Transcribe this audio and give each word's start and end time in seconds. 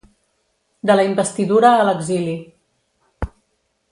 De 0.89 0.95
la 0.99 1.03
investidura 1.09 1.75
a 1.83 1.85
l’exili. 1.89 2.35